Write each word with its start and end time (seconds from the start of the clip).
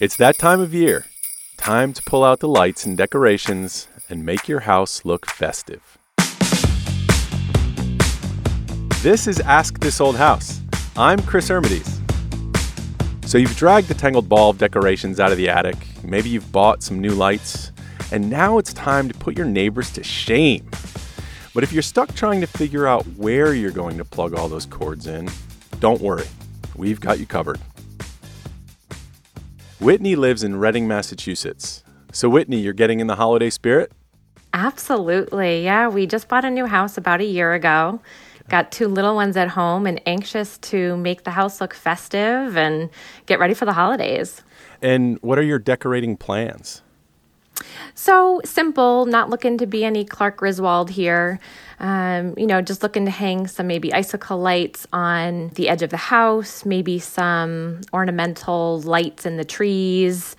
It's 0.00 0.16
that 0.16 0.38
time 0.38 0.60
of 0.60 0.72
year. 0.72 1.04
Time 1.58 1.92
to 1.92 2.02
pull 2.04 2.24
out 2.24 2.40
the 2.40 2.48
lights 2.48 2.86
and 2.86 2.96
decorations 2.96 3.86
and 4.08 4.24
make 4.24 4.48
your 4.48 4.60
house 4.60 5.04
look 5.04 5.26
festive. 5.26 5.98
This 9.02 9.26
is 9.26 9.40
Ask 9.40 9.78
This 9.80 10.00
Old 10.00 10.16
House. 10.16 10.62
I'm 10.96 11.20
Chris 11.20 11.50
Ermides. 11.50 12.00
So 13.28 13.36
you've 13.36 13.54
dragged 13.58 13.88
the 13.88 13.94
tangled 13.94 14.26
ball 14.26 14.48
of 14.48 14.56
decorations 14.56 15.20
out 15.20 15.32
of 15.32 15.36
the 15.36 15.50
attic. 15.50 15.76
Maybe 16.02 16.30
you've 16.30 16.50
bought 16.50 16.82
some 16.82 16.98
new 16.98 17.12
lights, 17.12 17.70
and 18.10 18.30
now 18.30 18.56
it's 18.56 18.72
time 18.72 19.06
to 19.06 19.12
put 19.18 19.36
your 19.36 19.44
neighbors 19.44 19.90
to 19.90 20.02
shame. 20.02 20.66
But 21.52 21.62
if 21.62 21.74
you're 21.74 21.82
stuck 21.82 22.14
trying 22.14 22.40
to 22.40 22.46
figure 22.46 22.86
out 22.86 23.06
where 23.18 23.52
you're 23.52 23.70
going 23.70 23.98
to 23.98 24.06
plug 24.06 24.32
all 24.32 24.48
those 24.48 24.64
cords 24.64 25.06
in, 25.06 25.28
don't 25.78 26.00
worry. 26.00 26.26
We've 26.74 27.00
got 27.00 27.18
you 27.20 27.26
covered. 27.26 27.60
Whitney 29.80 30.14
lives 30.14 30.44
in 30.44 30.56
Reading, 30.56 30.86
Massachusetts. 30.86 31.82
So, 32.12 32.28
Whitney, 32.28 32.60
you're 32.60 32.74
getting 32.74 33.00
in 33.00 33.06
the 33.06 33.16
holiday 33.16 33.48
spirit? 33.48 33.90
Absolutely. 34.52 35.64
Yeah, 35.64 35.88
we 35.88 36.06
just 36.06 36.28
bought 36.28 36.44
a 36.44 36.50
new 36.50 36.66
house 36.66 36.98
about 36.98 37.22
a 37.22 37.24
year 37.24 37.54
ago. 37.54 37.98
Got 38.50 38.72
two 38.72 38.88
little 38.88 39.14
ones 39.14 39.38
at 39.38 39.48
home 39.48 39.86
and 39.86 39.98
anxious 40.04 40.58
to 40.58 40.98
make 40.98 41.24
the 41.24 41.30
house 41.30 41.62
look 41.62 41.72
festive 41.72 42.58
and 42.58 42.90
get 43.24 43.38
ready 43.38 43.54
for 43.54 43.64
the 43.64 43.72
holidays. 43.72 44.42
And 44.82 45.18
what 45.22 45.38
are 45.38 45.42
your 45.42 45.58
decorating 45.58 46.18
plans? 46.18 46.82
So 47.94 48.40
simple, 48.44 49.06
not 49.06 49.30
looking 49.30 49.58
to 49.58 49.66
be 49.66 49.84
any 49.84 50.04
Clark 50.04 50.38
Griswold 50.38 50.90
here. 50.90 51.38
Um, 51.78 52.34
you 52.36 52.46
know, 52.46 52.60
just 52.60 52.82
looking 52.82 53.06
to 53.06 53.10
hang 53.10 53.46
some 53.46 53.66
maybe 53.66 53.92
icicle 53.92 54.38
lights 54.38 54.86
on 54.92 55.48
the 55.54 55.68
edge 55.68 55.82
of 55.82 55.90
the 55.90 55.96
house, 55.96 56.66
maybe 56.66 56.98
some 56.98 57.80
ornamental 57.92 58.80
lights 58.82 59.24
in 59.24 59.36
the 59.38 59.44
trees. 59.44 60.36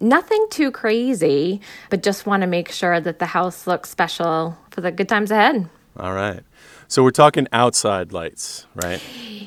Nothing 0.00 0.46
too 0.50 0.70
crazy, 0.70 1.60
but 1.90 2.02
just 2.02 2.26
want 2.26 2.42
to 2.42 2.46
make 2.46 2.70
sure 2.70 3.00
that 3.00 3.18
the 3.18 3.26
house 3.26 3.66
looks 3.66 3.90
special 3.90 4.56
for 4.70 4.80
the 4.80 4.92
good 4.92 5.08
times 5.08 5.30
ahead. 5.30 5.68
All 5.98 6.12
right. 6.12 6.42
So 6.88 7.02
we're 7.02 7.10
talking 7.10 7.48
outside 7.52 8.12
lights, 8.12 8.66
right? 8.74 9.02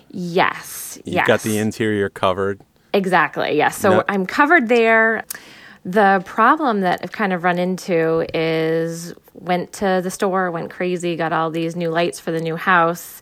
Yes. 0.09 0.99
You've 1.05 1.15
yes. 1.15 1.27
got 1.27 1.41
the 1.41 1.57
interior 1.57 2.09
covered. 2.09 2.61
Exactly. 2.93 3.55
Yes. 3.55 3.77
So 3.77 3.97
No- 3.97 4.03
I'm 4.09 4.25
covered 4.25 4.67
there. 4.67 5.23
The 5.87 6.21
problem 6.25 6.81
that 6.81 6.99
I've 7.01 7.13
kind 7.13 7.31
of 7.31 7.45
run 7.45 7.57
into 7.57 8.25
is 8.37 9.13
went 9.35 9.71
to 9.73 10.01
the 10.03 10.11
store, 10.11 10.51
went 10.51 10.69
crazy, 10.69 11.15
got 11.15 11.31
all 11.31 11.49
these 11.49 11.77
new 11.77 11.89
lights 11.89 12.19
for 12.19 12.31
the 12.31 12.41
new 12.41 12.57
house. 12.57 13.21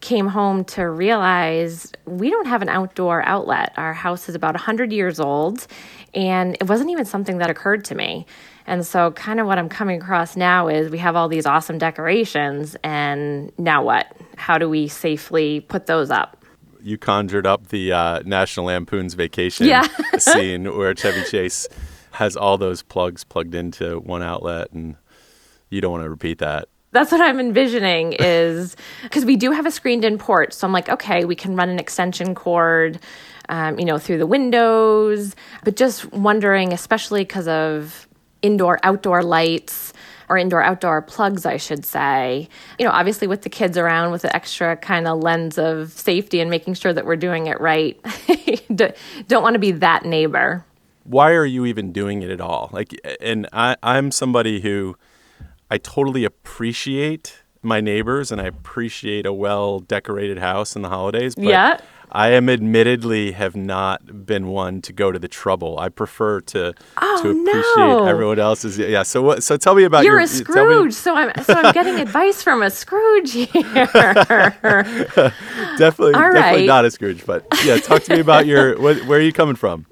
Came 0.00 0.26
home 0.28 0.64
to 0.66 0.82
realize 0.82 1.90
we 2.04 2.28
don't 2.28 2.46
have 2.46 2.60
an 2.60 2.68
outdoor 2.68 3.22
outlet. 3.26 3.72
Our 3.78 3.94
house 3.94 4.28
is 4.28 4.34
about 4.34 4.52
100 4.52 4.92
years 4.92 5.18
old, 5.18 5.66
and 6.12 6.56
it 6.60 6.68
wasn't 6.68 6.90
even 6.90 7.06
something 7.06 7.38
that 7.38 7.48
occurred 7.48 7.86
to 7.86 7.94
me. 7.94 8.26
And 8.66 8.84
so, 8.84 9.12
kind 9.12 9.40
of 9.40 9.46
what 9.46 9.56
I'm 9.58 9.70
coming 9.70 10.02
across 10.02 10.36
now 10.36 10.68
is 10.68 10.90
we 10.90 10.98
have 10.98 11.16
all 11.16 11.28
these 11.28 11.46
awesome 11.46 11.78
decorations, 11.78 12.76
and 12.84 13.50
now 13.56 13.82
what? 13.82 14.14
How 14.36 14.58
do 14.58 14.68
we 14.68 14.88
safely 14.88 15.60
put 15.60 15.86
those 15.86 16.10
up? 16.10 16.44
You 16.82 16.98
conjured 16.98 17.46
up 17.46 17.68
the 17.68 17.92
uh, 17.92 18.20
National 18.26 18.66
Lampoon's 18.66 19.14
Vacation 19.14 19.66
Yeah. 19.68 19.86
scene 20.18 20.76
where 20.76 20.94
Chevy 20.94 21.22
Chase 21.24 21.66
has 22.14 22.36
all 22.36 22.56
those 22.58 22.82
plugs 22.82 23.24
plugged 23.24 23.54
into 23.54 23.98
one 24.00 24.22
outlet, 24.22 24.72
and 24.72 24.96
you 25.70 25.80
don't 25.80 25.92
want 25.92 26.04
to 26.04 26.10
repeat 26.10 26.38
that. 26.38 26.68
That's 26.92 27.10
what 27.10 27.20
I'm 27.20 27.40
envisioning 27.40 28.12
is 28.18 28.76
because 29.02 29.24
we 29.24 29.36
do 29.36 29.50
have 29.50 29.66
a 29.66 29.70
screened 29.70 30.04
in 30.04 30.16
port. 30.18 30.52
So 30.52 30.66
I'm 30.66 30.72
like, 30.72 30.88
okay, 30.88 31.24
we 31.24 31.34
can 31.34 31.56
run 31.56 31.68
an 31.68 31.78
extension 31.80 32.34
cord, 32.34 33.00
um, 33.48 33.78
you 33.78 33.84
know, 33.84 33.98
through 33.98 34.18
the 34.18 34.26
windows. 34.28 35.34
But 35.64 35.74
just 35.76 36.12
wondering, 36.12 36.72
especially 36.72 37.22
because 37.22 37.48
of 37.48 38.06
indoor 38.42 38.78
outdoor 38.84 39.22
lights 39.24 39.92
or 40.28 40.38
indoor 40.38 40.62
outdoor 40.62 41.02
plugs, 41.02 41.44
I 41.44 41.56
should 41.56 41.84
say, 41.84 42.48
you 42.78 42.86
know, 42.86 42.92
obviously 42.92 43.26
with 43.26 43.42
the 43.42 43.50
kids 43.50 43.76
around 43.76 44.12
with 44.12 44.22
the 44.22 44.34
extra 44.34 44.76
kind 44.76 45.08
of 45.08 45.18
lens 45.20 45.58
of 45.58 45.90
safety 45.90 46.40
and 46.40 46.48
making 46.48 46.74
sure 46.74 46.92
that 46.92 47.04
we're 47.04 47.16
doing 47.16 47.48
it 47.48 47.60
right. 47.60 47.98
Don't- 48.74 48.94
Don't 49.26 49.42
want 49.42 49.54
to 49.54 49.58
be 49.58 49.72
that 49.72 50.04
neighbor. 50.04 50.64
Why 51.04 51.32
are 51.32 51.44
you 51.46 51.64
even 51.66 51.92
doing 51.92 52.22
it 52.22 52.30
at 52.30 52.40
all? 52.40 52.68
Like, 52.72 52.94
and 53.20 53.46
I, 53.52 53.76
I'm 53.82 54.10
somebody 54.10 54.60
who 54.60 54.96
I 55.70 55.78
totally 55.78 56.24
appreciate 56.24 57.42
my 57.62 57.80
neighbors 57.80 58.30
and 58.32 58.40
I 58.40 58.44
appreciate 58.44 59.24
a 59.26 59.32
well 59.32 59.80
decorated 59.80 60.38
house 60.38 60.76
in 60.76 60.82
the 60.82 60.88
holidays. 60.90 61.34
But 61.34 61.44
Yeah. 61.44 61.78
I 62.16 62.28
am 62.28 62.48
admittedly 62.48 63.32
have 63.32 63.56
not 63.56 64.24
been 64.24 64.46
one 64.46 64.80
to 64.82 64.92
go 64.92 65.10
to 65.10 65.18
the 65.18 65.26
trouble. 65.26 65.80
I 65.80 65.88
prefer 65.88 66.40
to 66.42 66.72
oh, 66.98 67.22
to 67.22 67.28
Oh, 67.28 67.40
appreciate 67.40 67.76
no. 67.76 68.06
everyone 68.06 68.38
else's. 68.38 68.78
Yeah. 68.78 69.02
So 69.02 69.20
what? 69.20 69.42
So 69.42 69.56
tell 69.56 69.74
me 69.74 69.82
about 69.82 70.04
You're 70.04 70.12
your. 70.12 70.20
a 70.20 70.22
me- 70.22 70.28
Scrooge, 70.28 70.92
so 70.92 71.16
I'm 71.16 71.32
so 71.42 71.54
I'm 71.54 71.72
getting 71.72 71.98
advice 71.98 72.40
from 72.40 72.62
a 72.62 72.70
Scrooge 72.70 73.32
here. 73.32 73.48
definitely, 74.52 76.14
All 76.14 76.32
definitely 76.32 76.40
right. 76.40 76.66
not 76.66 76.84
a 76.84 76.90
Scrooge, 76.90 77.24
but 77.26 77.46
yeah. 77.64 77.78
Talk 77.78 78.02
to 78.04 78.14
me 78.14 78.20
about 78.20 78.46
your. 78.46 78.78
Where 79.06 79.18
are 79.18 79.22
you 79.22 79.32
coming 79.32 79.56
from? 79.56 79.86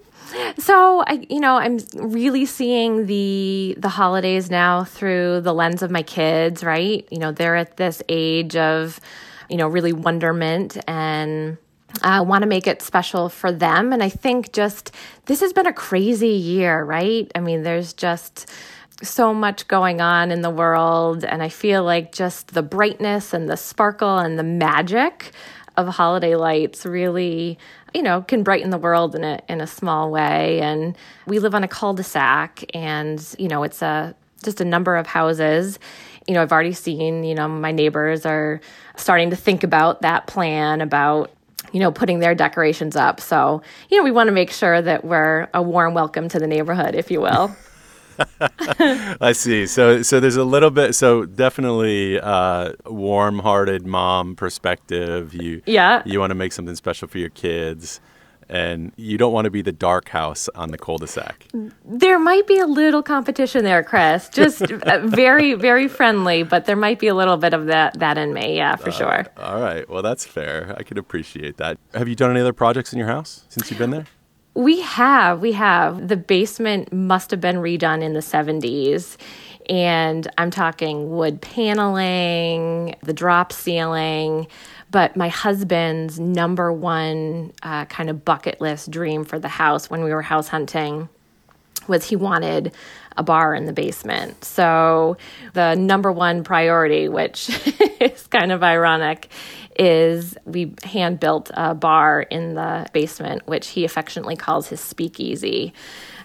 So 0.58 1.04
I, 1.06 1.26
you 1.28 1.40
know, 1.40 1.56
I'm 1.56 1.78
really 1.94 2.46
seeing 2.46 3.06
the 3.06 3.74
the 3.78 3.88
holidays 3.88 4.50
now 4.50 4.84
through 4.84 5.40
the 5.42 5.52
lens 5.52 5.82
of 5.82 5.90
my 5.90 6.02
kids. 6.02 6.64
Right, 6.64 7.06
you 7.10 7.18
know, 7.18 7.32
they're 7.32 7.56
at 7.56 7.76
this 7.76 8.02
age 8.08 8.56
of, 8.56 9.00
you 9.48 9.56
know, 9.56 9.68
really 9.68 9.92
wonderment 9.92 10.78
and. 10.88 11.58
Uh, 12.02 12.08
I 12.08 12.20
want 12.22 12.40
to 12.40 12.48
make 12.48 12.66
it 12.66 12.80
special 12.80 13.28
for 13.28 13.52
them. 13.52 13.92
And 13.92 14.02
I 14.02 14.08
think 14.08 14.54
just 14.54 14.92
this 15.26 15.40
has 15.40 15.52
been 15.52 15.66
a 15.66 15.74
crazy 15.74 16.28
year, 16.28 16.82
right? 16.82 17.30
I 17.34 17.40
mean, 17.40 17.64
there's 17.64 17.92
just 17.92 18.50
so 19.02 19.34
much 19.34 19.68
going 19.68 20.00
on 20.00 20.30
in 20.30 20.40
the 20.40 20.50
world. 20.50 21.24
And 21.24 21.42
I 21.42 21.48
feel 21.48 21.84
like 21.84 22.12
just 22.12 22.54
the 22.54 22.62
brightness 22.62 23.34
and 23.34 23.48
the 23.48 23.56
sparkle 23.56 24.18
and 24.18 24.38
the 24.38 24.42
magic 24.42 25.32
of 25.76 25.88
holiday 25.88 26.34
lights 26.36 26.84
really 26.84 27.58
you 27.94 28.02
know 28.02 28.22
can 28.22 28.42
brighten 28.42 28.70
the 28.70 28.78
world 28.78 29.14
in 29.14 29.24
a 29.24 29.40
in 29.48 29.60
a 29.60 29.66
small 29.66 30.10
way. 30.10 30.60
And 30.60 30.96
we 31.26 31.38
live 31.38 31.54
on 31.54 31.64
a 31.64 31.68
cul-de-sac 31.68 32.64
and 32.74 33.24
you 33.38 33.48
know 33.48 33.62
it's 33.62 33.82
a 33.82 34.14
just 34.42 34.60
a 34.60 34.64
number 34.64 34.96
of 34.96 35.06
houses. 35.06 35.78
You 36.26 36.34
know 36.34 36.42
i've 36.42 36.52
already 36.52 36.72
seen 36.72 37.24
you 37.24 37.34
know 37.34 37.48
my 37.48 37.72
neighbors 37.72 38.24
are 38.24 38.60
starting 38.96 39.30
to 39.30 39.36
think 39.36 39.64
about 39.64 40.02
that 40.02 40.26
plan 40.26 40.80
about 40.80 41.30
you 41.72 41.80
know 41.80 41.92
putting 41.92 42.18
their 42.20 42.34
decorations 42.34 42.96
up. 42.96 43.20
So 43.20 43.62
you 43.90 43.98
know 43.98 44.04
we 44.04 44.10
want 44.12 44.28
to 44.28 44.32
make 44.32 44.50
sure 44.50 44.80
that 44.80 45.04
we're 45.04 45.48
a 45.52 45.62
warm 45.62 45.94
welcome 45.94 46.28
to 46.28 46.38
the 46.38 46.46
neighborhood 46.46 46.94
if 46.94 47.10
you 47.10 47.20
will 47.20 47.54
I 49.20 49.32
see. 49.32 49.66
So 49.66 50.02
so 50.02 50.20
there's 50.20 50.36
a 50.36 50.44
little 50.44 50.70
bit. 50.70 50.94
So 50.94 51.24
definitely 51.24 52.18
uh, 52.20 52.72
warm-hearted 52.86 53.86
mom 53.86 54.36
perspective. 54.36 55.34
You 55.34 55.62
Yeah. 55.66 56.02
You 56.04 56.20
want 56.20 56.30
to 56.30 56.34
make 56.34 56.52
something 56.52 56.74
special 56.76 57.08
for 57.08 57.18
your 57.18 57.30
kids, 57.30 58.00
and 58.48 58.92
you 58.96 59.18
don't 59.18 59.32
want 59.32 59.46
to 59.46 59.50
be 59.50 59.62
the 59.62 59.72
dark 59.72 60.08
house 60.08 60.48
on 60.54 60.70
the 60.70 60.78
cul-de-sac. 60.78 61.46
There 61.84 62.18
might 62.18 62.46
be 62.46 62.58
a 62.58 62.66
little 62.66 63.02
competition 63.02 63.64
there, 63.64 63.82
Chris. 63.82 64.28
Just 64.28 64.62
uh, 64.62 65.00
very, 65.06 65.54
very 65.54 65.88
friendly, 65.88 66.42
but 66.42 66.66
there 66.66 66.76
might 66.76 66.98
be 66.98 67.08
a 67.08 67.14
little 67.14 67.36
bit 67.36 67.54
of 67.54 67.66
that 67.66 67.98
that 67.98 68.18
in 68.18 68.32
me. 68.34 68.56
Yeah, 68.56 68.76
for 68.76 68.90
sure. 68.90 69.26
All 69.38 69.60
right. 69.60 69.88
Well, 69.88 70.02
that's 70.02 70.24
fair. 70.26 70.74
I 70.78 70.82
can 70.82 70.98
appreciate 70.98 71.56
that. 71.58 71.78
Have 71.94 72.08
you 72.08 72.14
done 72.14 72.30
any 72.30 72.40
other 72.40 72.52
projects 72.52 72.92
in 72.92 72.98
your 72.98 73.08
house 73.08 73.44
since 73.48 73.70
you've 73.70 73.78
been 73.78 73.90
there? 73.90 74.06
We 74.54 74.80
have, 74.82 75.40
we 75.40 75.52
have. 75.52 76.08
The 76.08 76.16
basement 76.16 76.92
must 76.92 77.30
have 77.30 77.40
been 77.40 77.56
redone 77.56 78.02
in 78.02 78.12
the 78.12 78.20
70s. 78.20 79.16
And 79.68 80.28
I'm 80.36 80.50
talking 80.50 81.10
wood 81.16 81.40
paneling, 81.40 82.96
the 83.02 83.12
drop 83.12 83.52
ceiling. 83.52 84.46
But 84.90 85.16
my 85.16 85.28
husband's 85.28 86.20
number 86.20 86.70
one 86.72 87.52
uh, 87.62 87.86
kind 87.86 88.10
of 88.10 88.24
bucket 88.24 88.60
list 88.60 88.90
dream 88.90 89.24
for 89.24 89.38
the 89.38 89.48
house 89.48 89.88
when 89.88 90.04
we 90.04 90.12
were 90.12 90.22
house 90.22 90.48
hunting 90.48 91.08
was 91.88 92.04
he 92.04 92.16
wanted 92.16 92.72
a 93.16 93.22
bar 93.22 93.54
in 93.54 93.66
the 93.66 93.72
basement. 93.72 94.44
So 94.44 95.16
the 95.54 95.74
number 95.74 96.12
one 96.12 96.44
priority, 96.44 97.08
which 97.08 97.50
is 98.02 98.26
kind 98.26 98.52
of 98.52 98.62
ironic, 98.62 99.28
is 99.78 100.36
we 100.44 100.74
hand 100.84 101.20
built 101.20 101.50
a 101.54 101.74
bar 101.74 102.22
in 102.22 102.54
the 102.54 102.86
basement, 102.92 103.46
which 103.46 103.68
he 103.68 103.84
affectionately 103.84 104.36
calls 104.36 104.68
his 104.68 104.80
speakeasy, 104.80 105.72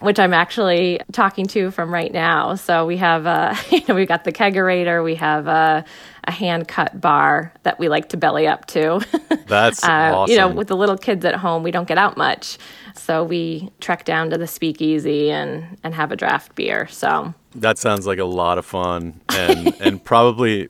which 0.02 0.20
I'm 0.20 0.34
actually 0.34 1.00
talking 1.12 1.46
to 1.48 1.72
from 1.72 1.94
right 1.94 2.12
now. 2.12 2.56
So 2.56 2.86
we 2.86 2.98
have 2.98 3.26
a, 3.26 3.56
you 3.72 3.82
know, 3.88 3.96
we've 3.96 4.08
got 4.08 4.24
the 4.26 4.32
kegerator, 4.34 5.04
we 5.04 5.16
have 5.16 5.48
a, 5.48 5.86
a 6.26 6.32
hand 6.32 6.68
cut 6.68 7.00
bar 7.00 7.54
that 7.64 7.80
we 7.80 7.88
like 7.90 8.10
to 8.10 8.18
belly 8.18 8.48
up 8.48 8.66
to. 8.68 9.00
That's 9.48 9.84
Uh, 9.84 10.12
awesome. 10.14 10.32
You 10.32 10.38
know, 10.40 10.50
with 10.50 10.68
the 10.68 10.76
little 10.76 10.98
kids 10.98 11.24
at 11.26 11.36
home, 11.36 11.64
we 11.64 11.72
don't 11.72 11.88
get 11.88 11.98
out 11.98 12.18
much. 12.18 12.58
So 12.96 13.24
we 13.24 13.70
trek 13.80 14.04
down 14.06 14.32
to 14.32 14.38
the 14.38 14.48
speakeasy 14.48 15.32
and, 15.32 15.78
and 15.84 15.94
have 15.96 16.12
a 16.12 16.16
draft 16.18 16.56
beer. 16.56 16.88
So 16.88 17.34
That 17.58 17.80
sounds 17.80 18.06
like 18.06 18.20
a 18.20 18.26
lot 18.26 18.58
of 18.58 18.66
fun, 18.66 19.22
and 19.30 19.76
and 19.82 20.04
probably 20.04 20.68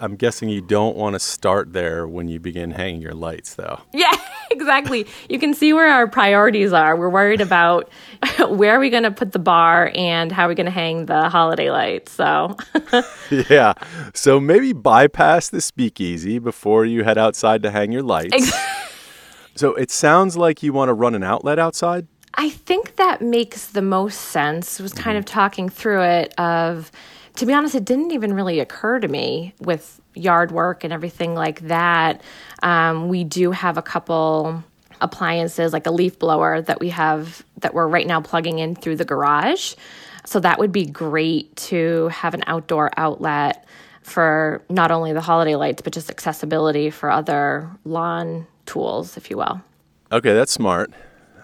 I'm 0.00 0.16
guessing 0.16 0.48
you 0.48 0.62
don't 0.62 0.96
want 0.96 1.14
to 1.14 1.20
start 1.20 1.72
there 1.72 2.08
when 2.08 2.28
you 2.28 2.40
begin 2.40 2.70
hanging 2.70 3.02
your 3.02 3.14
lights, 3.14 3.54
though. 3.54 3.80
Yeah, 3.92 4.12
exactly. 4.50 5.06
You 5.28 5.38
can 5.38 5.52
see 5.54 5.72
where 5.72 5.88
our 5.88 6.06
priorities 6.08 6.72
are. 6.72 6.96
We're 6.96 7.10
worried 7.10 7.40
about 7.40 7.90
where 8.48 8.76
are 8.76 8.80
we 8.80 8.90
going 8.90 9.02
to 9.02 9.10
put 9.10 9.32
the 9.32 9.38
bar 9.38 9.92
and 9.94 10.32
how 10.32 10.46
are 10.46 10.48
we 10.48 10.54
going 10.54 10.66
to 10.66 10.72
hang 10.72 11.06
the 11.06 11.28
holiday 11.28 11.70
lights. 11.70 12.12
So, 12.12 12.56
yeah. 13.30 13.74
So 14.14 14.40
maybe 14.40 14.72
bypass 14.72 15.50
the 15.50 15.60
speakeasy 15.60 16.38
before 16.38 16.84
you 16.84 17.04
head 17.04 17.18
outside 17.18 17.62
to 17.62 17.70
hang 17.70 17.92
your 17.92 18.02
lights. 18.02 18.52
so 19.54 19.74
it 19.74 19.90
sounds 19.90 20.36
like 20.36 20.62
you 20.62 20.72
want 20.72 20.88
to 20.88 20.94
run 20.94 21.14
an 21.14 21.22
outlet 21.22 21.58
outside. 21.58 22.08
I 22.34 22.48
think 22.48 22.96
that 22.96 23.20
makes 23.20 23.66
the 23.66 23.82
most 23.82 24.20
sense. 24.20 24.80
Was 24.80 24.92
kind 24.92 25.18
of 25.18 25.24
talking 25.24 25.68
through 25.68 26.02
it 26.02 26.34
of 26.38 26.90
to 27.36 27.46
be 27.46 27.52
honest, 27.52 27.74
it 27.74 27.84
didn't 27.84 28.10
even 28.10 28.34
really 28.34 28.60
occur 28.60 29.00
to 29.00 29.08
me 29.08 29.54
with 29.60 30.00
yard 30.14 30.52
work 30.52 30.84
and 30.84 30.92
everything 30.92 31.34
like 31.34 31.60
that. 31.60 32.22
Um, 32.62 33.08
we 33.08 33.24
do 33.24 33.52
have 33.52 33.78
a 33.78 33.82
couple 33.82 34.62
appliances 35.00 35.72
like 35.72 35.86
a 35.86 35.90
leaf 35.90 36.18
blower 36.18 36.60
that 36.62 36.78
we 36.78 36.90
have 36.90 37.44
that 37.58 37.74
we're 37.74 37.88
right 37.88 38.06
now 38.06 38.20
plugging 38.20 38.58
in 38.58 38.74
through 38.74 38.96
the 38.96 39.04
garage. 39.04 39.74
So 40.24 40.38
that 40.40 40.58
would 40.58 40.72
be 40.72 40.84
great 40.84 41.54
to 41.56 42.08
have 42.08 42.34
an 42.34 42.44
outdoor 42.46 42.90
outlet 42.96 43.66
for 44.02 44.62
not 44.68 44.90
only 44.90 45.12
the 45.12 45.20
holiday 45.20 45.56
lights, 45.56 45.82
but 45.82 45.92
just 45.92 46.10
accessibility 46.10 46.90
for 46.90 47.10
other 47.10 47.70
lawn 47.84 48.46
tools, 48.66 49.16
if 49.16 49.30
you 49.30 49.36
will. 49.36 49.60
Okay, 50.10 50.34
that's 50.34 50.52
smart. 50.52 50.92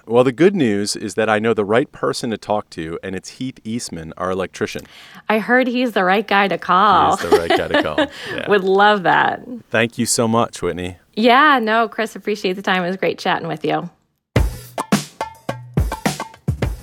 Well, 0.09 0.25
the 0.25 0.33
good 0.33 0.57
news 0.57 0.97
is 0.97 1.17
that 1.17 1.29
I 1.29 1.39
know 1.39 1.53
the 1.53 1.67
right 1.67 1.93
person 1.93 2.31
to 2.31 2.39
talk 2.39 2.71
to, 2.71 2.99
and 3.03 3.15
it's 3.15 3.29
Heath 3.33 3.61
Eastman, 3.63 4.15
our 4.17 4.31
electrician. 4.31 4.87
I 5.29 5.39
heard 5.39 5.67
he's 5.67 5.93
the 5.93 6.03
right 6.03 6.27
guy 6.27 6.49
to 6.49 6.57
call. 6.57 7.19
He's 7.19 7.31
the 7.31 7.37
right 7.37 7.51
guy 7.51 7.69
to 7.69 7.83
call. 7.83 7.99
Yeah. 8.33 8.49
Would 8.49 8.65
love 8.65 9.03
that. 9.03 9.43
Thank 9.71 9.99
you 9.99 10.07
so 10.07 10.27
much, 10.27 10.63
Whitney. 10.63 10.97
Yeah, 11.15 11.59
no, 11.59 11.89
Chris, 11.89 12.17
appreciate 12.17 12.55
the 12.55 12.63
time. 12.63 12.83
It 12.85 12.87
was 12.87 12.97
great 12.97 13.19
chatting 13.19 13.49
with 13.49 13.65
you. 13.67 13.91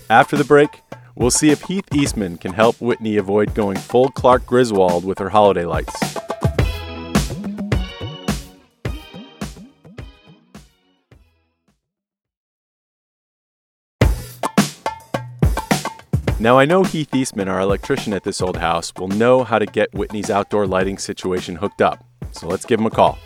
After 0.09 0.37
the 0.37 0.45
break, 0.45 0.81
we'll 1.15 1.31
see 1.31 1.49
if 1.49 1.63
Heath 1.63 1.87
Eastman 1.95 2.37
can 2.37 2.53
help 2.53 2.79
Whitney 2.79 3.17
avoid 3.17 3.55
going 3.55 3.77
full 3.77 4.09
Clark 4.09 4.45
Griswold 4.45 5.03
with 5.03 5.17
her 5.17 5.29
holiday 5.29 5.65
lights. 5.65 5.95
Now, 16.45 16.59
I 16.59 16.65
know 16.65 16.83
Heath 16.83 17.15
Eastman, 17.15 17.47
our 17.47 17.59
electrician 17.59 18.13
at 18.13 18.23
this 18.23 18.39
old 18.39 18.57
house, 18.57 18.93
will 18.99 19.07
know 19.07 19.43
how 19.43 19.57
to 19.57 19.65
get 19.65 19.91
Whitney's 19.95 20.29
outdoor 20.29 20.67
lighting 20.67 20.99
situation 20.99 21.55
hooked 21.55 21.81
up. 21.81 22.05
So 22.33 22.47
let's 22.47 22.65
give 22.65 22.79
him 22.79 22.85
a 22.85 22.91
call. 22.91 23.17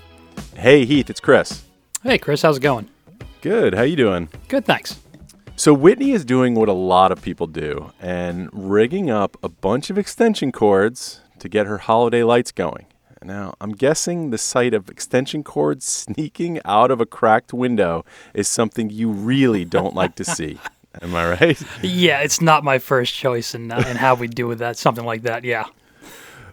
Hey, 0.55 0.85
Heath, 0.85 1.09
it's 1.09 1.19
Chris. 1.19 1.65
Hey, 2.01 2.17
Chris, 2.17 2.43
how's 2.43 2.55
it 2.55 2.61
going? 2.61 2.87
Good. 3.41 3.73
How 3.73 3.81
you 3.81 3.97
doing? 3.97 4.29
Good, 4.47 4.63
thanks. 4.63 5.01
So 5.57 5.73
Whitney 5.73 6.11
is 6.11 6.23
doing 6.23 6.55
what 6.55 6.69
a 6.69 6.73
lot 6.73 7.11
of 7.11 7.21
people 7.21 7.45
do 7.45 7.91
and 7.99 8.47
rigging 8.53 9.09
up 9.09 9.35
a 9.43 9.49
bunch 9.49 9.89
of 9.89 9.97
extension 9.97 10.53
cords 10.53 11.19
to 11.39 11.49
get 11.49 11.67
her 11.67 11.79
holiday 11.79 12.23
lights 12.23 12.53
going. 12.53 12.85
Now, 13.21 13.53
I'm 13.59 13.73
guessing 13.73 14.29
the 14.29 14.37
sight 14.37 14.73
of 14.73 14.87
extension 14.87 15.43
cords 15.43 15.83
sneaking 16.07 16.61
out 16.63 16.89
of 16.89 17.01
a 17.01 17.05
cracked 17.05 17.51
window 17.51 18.05
is 18.33 18.47
something 18.47 18.89
you 18.89 19.09
really 19.11 19.65
don't 19.65 19.93
like 19.93 20.15
to 20.15 20.23
see. 20.23 20.57
Am 21.01 21.15
I 21.15 21.31
right? 21.31 21.63
Yeah, 21.83 22.21
it's 22.21 22.41
not 22.41 22.63
my 22.63 22.79
first 22.79 23.13
choice 23.13 23.53
and 23.53 23.71
uh, 23.71 23.83
in 23.87 23.95
how 23.95 24.15
we 24.15 24.27
do 24.27 24.47
with 24.47 24.59
that, 24.59 24.77
something 24.77 25.05
like 25.05 25.21
that, 25.23 25.43
yeah. 25.43 25.65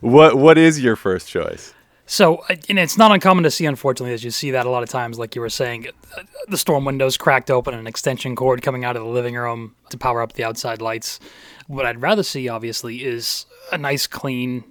What 0.00 0.36
What 0.36 0.58
is 0.58 0.80
your 0.80 0.96
first 0.96 1.28
choice? 1.28 1.72
So, 2.08 2.36
uh, 2.48 2.54
and 2.68 2.78
it's 2.78 2.96
not 2.96 3.10
uncommon 3.10 3.42
to 3.44 3.50
see, 3.50 3.66
unfortunately, 3.66 4.14
as 4.14 4.22
you 4.22 4.30
see 4.30 4.52
that 4.52 4.64
a 4.64 4.70
lot 4.70 4.84
of 4.84 4.88
times, 4.88 5.18
like 5.18 5.34
you 5.34 5.40
were 5.40 5.48
saying, 5.48 5.88
uh, 6.16 6.22
the 6.46 6.56
storm 6.56 6.84
windows 6.84 7.16
cracked 7.16 7.50
open, 7.50 7.74
and 7.74 7.80
an 7.80 7.86
extension 7.88 8.36
cord 8.36 8.62
coming 8.62 8.84
out 8.84 8.96
of 8.96 9.02
the 9.02 9.08
living 9.08 9.34
room 9.34 9.74
to 9.90 9.98
power 9.98 10.22
up 10.22 10.34
the 10.34 10.44
outside 10.44 10.80
lights. 10.80 11.18
What 11.66 11.84
I'd 11.84 12.00
rather 12.00 12.22
see, 12.22 12.48
obviously, 12.48 13.04
is 13.04 13.46
a 13.72 13.78
nice, 13.78 14.06
clean 14.06 14.62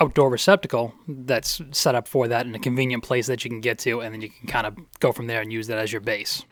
outdoor 0.00 0.28
receptacle 0.28 0.92
that's 1.08 1.62
set 1.70 1.94
up 1.94 2.06
for 2.06 2.28
that 2.28 2.46
in 2.46 2.54
a 2.54 2.58
convenient 2.58 3.02
place 3.02 3.26
that 3.28 3.44
you 3.44 3.50
can 3.50 3.60
get 3.60 3.78
to, 3.78 4.00
and 4.00 4.12
then 4.12 4.20
you 4.20 4.28
can 4.28 4.46
kind 4.46 4.66
of 4.66 4.76
go 5.00 5.10
from 5.12 5.28
there 5.28 5.40
and 5.40 5.52
use 5.52 5.68
that 5.68 5.78
as 5.78 5.90
your 5.90 6.02
base. 6.02 6.44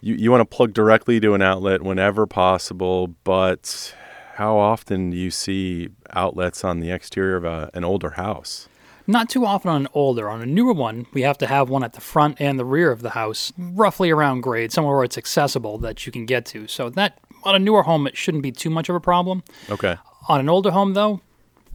You, 0.00 0.14
you 0.14 0.30
want 0.30 0.40
to 0.42 0.56
plug 0.56 0.72
directly 0.72 1.20
to 1.20 1.34
an 1.34 1.42
outlet 1.42 1.82
whenever 1.82 2.26
possible, 2.26 3.08
but 3.24 3.94
how 4.34 4.58
often 4.58 5.10
do 5.10 5.16
you 5.16 5.30
see 5.30 5.88
outlets 6.10 6.64
on 6.64 6.80
the 6.80 6.90
exterior 6.90 7.36
of 7.36 7.44
a, 7.44 7.70
an 7.74 7.84
older 7.84 8.10
house? 8.10 8.68
Not 9.06 9.28
too 9.28 9.46
often 9.46 9.70
on 9.70 9.82
an 9.82 9.88
older. 9.94 10.28
On 10.28 10.42
a 10.42 10.46
newer 10.46 10.72
one, 10.72 11.06
we 11.12 11.22
have 11.22 11.38
to 11.38 11.46
have 11.46 11.70
one 11.70 11.84
at 11.84 11.92
the 11.92 12.00
front 12.00 12.40
and 12.40 12.58
the 12.58 12.64
rear 12.64 12.90
of 12.90 13.02
the 13.02 13.10
house, 13.10 13.52
roughly 13.56 14.10
around 14.10 14.40
grade, 14.40 14.72
somewhere 14.72 14.96
where 14.96 15.04
it's 15.04 15.16
accessible 15.16 15.78
that 15.78 16.04
you 16.06 16.12
can 16.12 16.26
get 16.26 16.44
to. 16.46 16.66
So 16.66 16.90
that 16.90 17.18
on 17.44 17.54
a 17.54 17.58
newer 17.58 17.84
home, 17.84 18.06
it 18.06 18.16
shouldn't 18.16 18.42
be 18.42 18.52
too 18.52 18.70
much 18.70 18.88
of 18.88 18.96
a 18.96 19.00
problem. 19.00 19.44
Okay. 19.70 19.96
On 20.28 20.40
an 20.40 20.48
older 20.48 20.72
home, 20.72 20.94
though, 20.94 21.20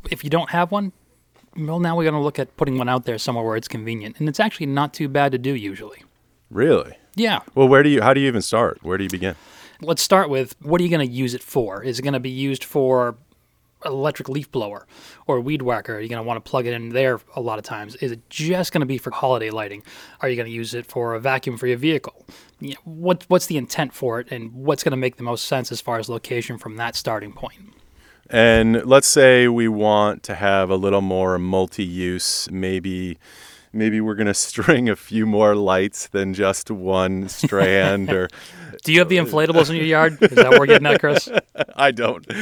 if 0.09 0.23
you 0.23 0.29
don't 0.29 0.49
have 0.49 0.71
one, 0.71 0.91
well, 1.55 1.79
now 1.79 1.95
we're 1.95 2.03
going 2.03 2.13
to 2.13 2.19
look 2.19 2.37
at 2.37 2.55
putting 2.57 2.77
one 2.77 2.89
out 2.89 3.05
there 3.05 3.17
somewhere 3.17 3.45
where 3.45 3.55
it's 3.55 3.67
convenient, 3.67 4.19
and 4.19 4.27
it's 4.27 4.39
actually 4.39 4.65
not 4.65 4.93
too 4.93 5.07
bad 5.07 5.31
to 5.31 5.37
do 5.37 5.55
usually. 5.55 6.03
Really? 6.49 6.97
Yeah. 7.15 7.39
Well, 7.55 7.67
where 7.67 7.83
do 7.83 7.89
you? 7.89 8.01
How 8.01 8.13
do 8.13 8.21
you 8.21 8.27
even 8.27 8.41
start? 8.41 8.79
Where 8.81 8.97
do 8.97 9.03
you 9.03 9.09
begin? 9.09 9.35
Let's 9.81 10.01
start 10.01 10.29
with 10.29 10.55
what 10.61 10.79
are 10.79 10.83
you 10.83 10.89
going 10.89 11.07
to 11.07 11.13
use 11.13 11.33
it 11.33 11.43
for? 11.43 11.83
Is 11.83 11.99
it 11.99 12.03
going 12.03 12.13
to 12.13 12.19
be 12.19 12.29
used 12.29 12.63
for 12.63 13.15
electric 13.85 14.29
leaf 14.29 14.51
blower 14.51 14.85
or 15.27 15.39
weed 15.39 15.61
whacker? 15.61 15.95
Are 15.95 15.99
you 15.99 16.09
going 16.09 16.21
to 16.21 16.27
want 16.27 16.43
to 16.43 16.49
plug 16.49 16.67
it 16.67 16.73
in 16.73 16.89
there 16.89 17.19
a 17.35 17.41
lot 17.41 17.57
of 17.57 17.65
times? 17.65 17.95
Is 17.95 18.11
it 18.11 18.29
just 18.29 18.71
going 18.71 18.81
to 18.81 18.85
be 18.85 18.97
for 18.97 19.11
holiday 19.11 19.49
lighting? 19.49 19.83
Are 20.21 20.29
you 20.29 20.35
going 20.35 20.47
to 20.47 20.51
use 20.51 20.73
it 20.73 20.85
for 20.85 21.15
a 21.15 21.19
vacuum 21.19 21.57
for 21.57 21.67
your 21.67 21.77
vehicle? 21.77 22.25
You 22.59 22.69
know, 22.69 22.79
what, 22.83 23.25
what's 23.27 23.47
the 23.47 23.57
intent 23.57 23.93
for 23.93 24.19
it 24.19 24.31
and 24.31 24.53
what's 24.53 24.83
going 24.83 24.91
to 24.91 24.97
make 24.97 25.17
the 25.17 25.23
most 25.23 25.45
sense 25.45 25.71
as 25.71 25.81
far 25.81 25.99
as 25.99 26.09
location 26.09 26.57
from 26.57 26.77
that 26.77 26.95
starting 26.95 27.31
point? 27.31 27.73
And 28.29 28.85
let's 28.85 29.07
say 29.07 29.47
we 29.47 29.67
want 29.67 30.23
to 30.23 30.35
have 30.35 30.69
a 30.69 30.75
little 30.75 31.01
more 31.01 31.37
multi-use, 31.37 32.49
maybe 32.51 33.17
maybe 33.73 34.01
we're 34.01 34.15
going 34.15 34.27
to 34.27 34.33
string 34.33 34.89
a 34.89 34.95
few 34.95 35.25
more 35.25 35.55
lights 35.55 36.07
than 36.07 36.33
just 36.33 36.69
one 36.71 37.27
strand 37.29 38.11
or 38.11 38.27
do 38.83 38.91
you 38.93 38.99
have 38.99 39.09
the 39.09 39.17
inflatables 39.17 39.69
in 39.69 39.75
your 39.75 39.85
yard? 39.85 40.17
Is 40.21 40.31
that 40.31 40.49
what 40.49 40.59
we're 40.59 40.65
getting 40.65 40.87
at 40.87 40.99
chris? 40.99 41.29
I 41.75 41.91
don't. 41.91 42.25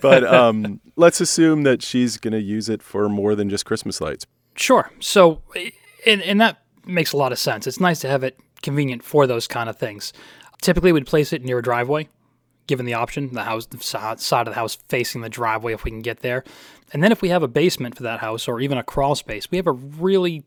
But 0.00 0.24
um, 0.24 0.80
let's 0.96 1.20
assume 1.20 1.62
that 1.64 1.82
she's 1.82 2.16
going 2.16 2.32
to 2.32 2.40
use 2.40 2.68
it 2.68 2.82
for 2.82 3.08
more 3.08 3.34
than 3.34 3.48
just 3.48 3.64
christmas 3.64 4.00
lights. 4.00 4.26
Sure. 4.54 4.90
So 5.00 5.42
and, 6.06 6.22
and 6.22 6.40
that 6.40 6.62
makes 6.84 7.12
a 7.12 7.16
lot 7.16 7.32
of 7.32 7.38
sense. 7.38 7.66
It's 7.66 7.80
nice 7.80 8.00
to 8.00 8.08
have 8.08 8.24
it 8.24 8.38
convenient 8.62 9.02
for 9.02 9.26
those 9.26 9.46
kind 9.46 9.68
of 9.68 9.76
things. 9.76 10.12
Typically 10.60 10.92
we'd 10.92 11.06
place 11.06 11.32
it 11.32 11.44
near 11.44 11.58
a 11.58 11.62
driveway 11.62 12.08
given 12.72 12.86
the 12.86 12.94
option, 12.94 13.34
the 13.34 13.44
house, 13.44 13.66
the 13.66 13.78
side 13.82 14.48
of 14.48 14.54
the 14.54 14.58
house 14.58 14.78
facing 14.88 15.20
the 15.20 15.28
driveway 15.28 15.74
if 15.74 15.84
we 15.84 15.90
can 15.90 16.00
get 16.00 16.20
there. 16.20 16.42
And 16.90 17.02
then 17.02 17.12
if 17.12 17.20
we 17.20 17.28
have 17.28 17.42
a 17.42 17.48
basement 17.48 17.98
for 17.98 18.02
that 18.04 18.20
house 18.20 18.48
or 18.48 18.62
even 18.62 18.78
a 18.78 18.82
crawl 18.82 19.14
space, 19.14 19.50
we 19.50 19.58
have 19.58 19.66
a 19.66 19.72
really 19.72 20.44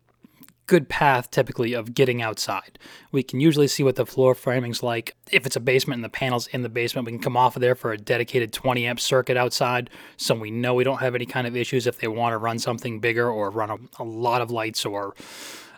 good 0.65 0.89
path 0.89 1.29
typically 1.29 1.73
of 1.73 1.93
getting 1.93 2.23
outside. 2.23 2.79
We 3.11 3.21
can 3.21 3.41
usually 3.41 3.67
see 3.67 3.83
what 3.83 3.95
the 3.95 4.07
floor 4.07 4.33
framing's 4.33 4.81
like. 4.81 5.15
If 5.31 5.45
it's 5.45 5.55
a 5.55 5.59
basement 5.59 5.99
and 5.99 6.03
the 6.03 6.09
panel's 6.09 6.47
in 6.47 6.63
the 6.63 6.69
basement, 6.69 7.05
we 7.05 7.11
can 7.11 7.21
come 7.21 7.37
off 7.37 7.55
of 7.55 7.61
there 7.61 7.75
for 7.75 7.91
a 7.91 7.97
dedicated 7.99 8.51
20 8.51 8.87
amp 8.87 8.99
circuit 8.99 9.37
outside 9.37 9.91
so 10.17 10.33
we 10.33 10.49
know 10.49 10.73
we 10.73 10.83
don't 10.83 11.01
have 11.01 11.13
any 11.13 11.27
kind 11.27 11.45
of 11.45 11.55
issues 11.55 11.85
if 11.85 11.99
they 11.99 12.07
want 12.07 12.33
to 12.33 12.39
run 12.39 12.57
something 12.57 12.99
bigger 12.99 13.29
or 13.29 13.51
run 13.51 13.69
a, 13.69 13.77
a 13.99 14.03
lot 14.03 14.41
of 14.41 14.49
lights 14.49 14.83
or 14.83 15.13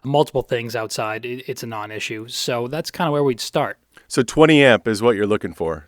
multiple 0.01 0.44
things 0.44 0.77
outside. 0.77 1.25
It, 1.25 1.44
it's 1.50 1.63
a 1.63 1.68
non 1.68 1.92
issue. 1.92 2.30
So 2.30 2.70
that's 2.70 2.89
kind 2.89 3.10
of 3.10 3.12
where 3.12 3.24
we'd 3.25 3.42
start. 3.42 3.77
So 4.08 4.24
20 4.24 4.63
amp 4.63 4.88
is 4.88 5.01
what 5.01 5.18
you're 5.18 5.27
looking 5.27 5.54
for. 5.54 5.88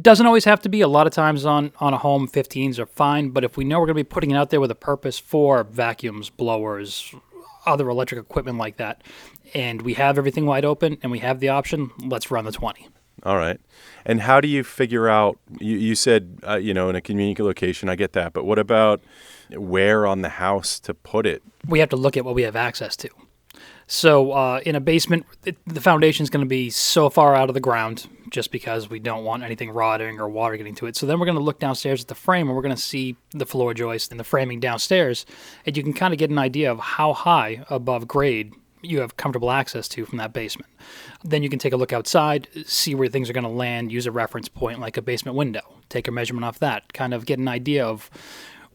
Doesn't 0.00 0.26
always 0.26 0.44
have 0.44 0.60
to 0.62 0.68
be. 0.68 0.80
A 0.80 0.88
lot 0.88 1.06
of 1.06 1.12
times 1.12 1.44
on, 1.44 1.72
on 1.78 1.94
a 1.94 1.98
home, 1.98 2.28
15s 2.28 2.78
are 2.78 2.86
fine. 2.86 3.30
But 3.30 3.44
if 3.44 3.56
we 3.56 3.64
know 3.64 3.78
we're 3.78 3.86
going 3.86 3.96
to 3.96 4.04
be 4.04 4.08
putting 4.08 4.30
it 4.30 4.36
out 4.36 4.50
there 4.50 4.60
with 4.60 4.70
a 4.70 4.76
purpose 4.76 5.18
for 5.18 5.64
vacuums, 5.64 6.30
blowers, 6.30 7.14
other 7.66 7.88
electric 7.88 8.20
equipment 8.20 8.58
like 8.58 8.76
that, 8.76 9.02
and 9.54 9.82
we 9.82 9.94
have 9.94 10.18
everything 10.18 10.46
wide 10.46 10.64
open 10.64 10.98
and 11.02 11.12
we 11.12 11.20
have 11.20 11.40
the 11.40 11.48
option, 11.48 11.90
let's 11.98 12.30
run 12.30 12.44
the 12.44 12.52
20. 12.52 12.88
All 13.22 13.36
right. 13.36 13.60
And 14.04 14.20
how 14.20 14.40
do 14.40 14.48
you 14.48 14.62
figure 14.62 15.08
out? 15.08 15.38
You, 15.58 15.76
you 15.76 15.94
said, 15.94 16.38
uh, 16.46 16.56
you 16.56 16.74
know, 16.74 16.90
in 16.90 16.96
a 16.96 17.00
convenient 17.00 17.40
location. 17.40 17.88
I 17.88 17.96
get 17.96 18.12
that. 18.12 18.32
But 18.32 18.44
what 18.44 18.58
about 18.58 19.00
where 19.50 20.06
on 20.06 20.22
the 20.22 20.28
house 20.28 20.78
to 20.80 20.94
put 20.94 21.26
it? 21.26 21.42
We 21.66 21.78
have 21.80 21.88
to 21.90 21.96
look 21.96 22.16
at 22.16 22.24
what 22.24 22.34
we 22.34 22.42
have 22.42 22.56
access 22.56 22.96
to. 22.98 23.08
So 23.86 24.32
uh, 24.32 24.60
in 24.66 24.74
a 24.74 24.80
basement, 24.80 25.26
it, 25.44 25.56
the 25.66 25.80
foundation 25.80 26.24
is 26.24 26.30
going 26.30 26.44
to 26.44 26.48
be 26.48 26.70
so 26.70 27.08
far 27.08 27.34
out 27.34 27.48
of 27.48 27.54
the 27.54 27.60
ground 27.60 28.08
just 28.30 28.50
because 28.50 28.90
we 28.90 28.98
don't 28.98 29.24
want 29.24 29.44
anything 29.44 29.70
rotting 29.70 30.18
or 30.18 30.28
water 30.28 30.56
getting 30.56 30.74
to 30.74 30.86
it. 30.86 30.96
So 30.96 31.06
then 31.06 31.20
we're 31.20 31.26
going 31.26 31.38
to 31.38 31.44
look 31.44 31.60
downstairs 31.60 32.02
at 32.02 32.08
the 32.08 32.14
frame 32.16 32.48
and 32.48 32.56
we're 32.56 32.62
going 32.62 32.74
to 32.74 32.80
see 32.82 33.16
the 33.30 33.46
floor 33.46 33.74
joist 33.74 34.10
and 34.10 34.18
the 34.18 34.24
framing 34.24 34.58
downstairs, 34.58 35.24
and 35.64 35.76
you 35.76 35.82
can 35.84 35.92
kind 35.92 36.12
of 36.12 36.18
get 36.18 36.30
an 36.30 36.38
idea 36.38 36.70
of 36.70 36.80
how 36.80 37.12
high 37.12 37.64
above 37.70 38.08
grade 38.08 38.52
you 38.82 39.00
have 39.00 39.16
comfortable 39.16 39.50
access 39.50 39.88
to 39.88 40.04
from 40.04 40.18
that 40.18 40.32
basement. 40.32 40.70
Then 41.24 41.42
you 41.42 41.48
can 41.48 41.58
take 41.58 41.72
a 41.72 41.76
look 41.76 41.92
outside, 41.92 42.48
see 42.66 42.94
where 42.94 43.08
things 43.08 43.30
are 43.30 43.32
going 43.32 43.44
to 43.44 43.50
land, 43.50 43.92
use 43.92 44.06
a 44.06 44.12
reference 44.12 44.48
point 44.48 44.80
like 44.80 44.96
a 44.96 45.02
basement 45.02 45.36
window, 45.36 45.62
take 45.88 46.08
a 46.08 46.12
measurement 46.12 46.44
off 46.44 46.58
that, 46.58 46.92
kind 46.92 47.14
of 47.14 47.26
get 47.26 47.38
an 47.38 47.48
idea 47.48 47.84
of 47.86 48.10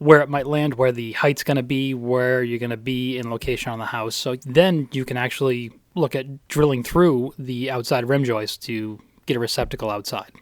where 0.02 0.20
it 0.20 0.28
might 0.28 0.46
land, 0.46 0.74
where 0.74 0.92
the 0.92 1.12
height's 1.12 1.42
going 1.44 1.56
to 1.56 1.62
be, 1.62 1.94
where 1.94 2.42
you're 2.42 2.58
going 2.58 2.70
to 2.70 2.76
be 2.76 3.18
in 3.18 3.30
location 3.30 3.72
on 3.72 3.78
the 3.78 3.86
house. 3.86 4.14
So 4.14 4.36
then 4.44 4.88
you 4.92 5.04
can 5.04 5.16
actually 5.16 5.70
look 5.94 6.14
at 6.16 6.48
drilling 6.48 6.82
through 6.82 7.34
the 7.38 7.70
outside 7.70 8.08
rim 8.08 8.24
joist 8.24 8.62
to 8.64 8.98
get 9.26 9.36
a 9.36 9.40
receptacle 9.40 9.90
outside. 9.90 10.32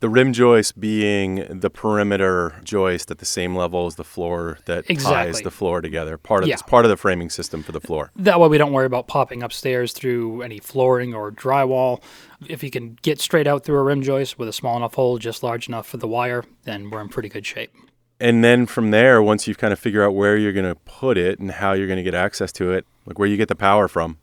The 0.00 0.08
rim 0.08 0.32
joist 0.32 0.78
being 0.78 1.58
the 1.58 1.70
perimeter 1.70 2.54
joist 2.62 3.10
at 3.10 3.18
the 3.18 3.24
same 3.24 3.56
level 3.56 3.86
as 3.86 3.96
the 3.96 4.04
floor 4.04 4.58
that 4.66 4.88
Exactly. 4.88 5.32
ties 5.32 5.40
the 5.42 5.50
floor 5.50 5.80
together. 5.80 6.16
Part 6.16 6.44
of 6.44 6.48
Yeah. 6.48 6.54
it's 6.54 6.62
part 6.62 6.84
of 6.84 6.88
the 6.88 6.96
framing 6.96 7.30
system 7.30 7.64
for 7.64 7.72
the 7.72 7.80
floor. 7.80 8.12
That 8.14 8.38
way, 8.38 8.46
we 8.46 8.58
don't 8.58 8.72
worry 8.72 8.86
about 8.86 9.08
popping 9.08 9.42
upstairs 9.42 9.92
through 9.92 10.42
any 10.42 10.60
flooring 10.60 11.14
or 11.14 11.32
drywall. 11.32 12.00
If 12.48 12.62
you 12.62 12.70
can 12.70 12.96
get 13.02 13.20
straight 13.20 13.48
out 13.48 13.64
through 13.64 13.78
a 13.78 13.82
rim 13.82 14.02
joist 14.02 14.38
with 14.38 14.48
a 14.48 14.52
small 14.52 14.76
enough 14.76 14.94
hole, 14.94 15.18
just 15.18 15.42
large 15.42 15.66
enough 15.66 15.88
for 15.88 15.96
the 15.96 16.06
wire, 16.06 16.44
then 16.62 16.90
we're 16.90 17.00
in 17.00 17.08
pretty 17.08 17.28
good 17.28 17.44
shape. 17.44 17.72
And 18.20 18.42
then 18.42 18.66
from 18.66 18.90
there, 18.90 19.22
once 19.22 19.46
you've 19.46 19.58
kind 19.58 19.72
of 19.72 19.78
figure 19.78 20.04
out 20.04 20.14
where 20.14 20.36
you're 20.36 20.52
going 20.52 20.66
to 20.66 20.74
put 20.74 21.16
it 21.16 21.38
and 21.38 21.50
how 21.50 21.72
you're 21.72 21.86
going 21.86 21.98
to 21.98 22.02
get 22.02 22.14
access 22.14 22.50
to 22.52 22.72
it, 22.72 22.84
like 23.06 23.18
where 23.18 23.28
you 23.28 23.36
get 23.36 23.48
the 23.48 23.54
power 23.54 23.86
from. 23.86 24.18